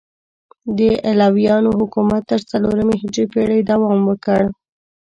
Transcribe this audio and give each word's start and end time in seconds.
د 0.77 0.79
علویانو 1.07 1.69
حکومت 1.79 2.21
تر 2.31 2.41
څلورمې 2.49 2.95
هجري 3.01 3.25
پیړۍ 3.33 3.61
دوام 3.71 3.99
وکړ. 4.09 4.41